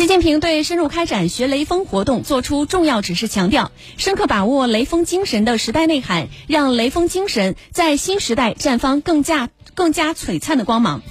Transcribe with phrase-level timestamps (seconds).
[0.00, 11.02] 习近平对深入开展学雷锋活动作出重要指示强调深刻把握雷锋精神的时代内涵让雷锋精神在新时代绽放更加更加璀璨的光芒。